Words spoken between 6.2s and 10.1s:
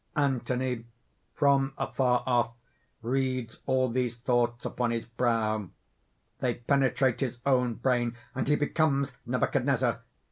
They penetrate his own brain, and he becomes Nebuchadnezzar.